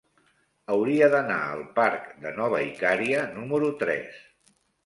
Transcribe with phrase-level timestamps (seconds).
[0.75, 4.21] Hauria d'anar al parc de Nova Icària número tres.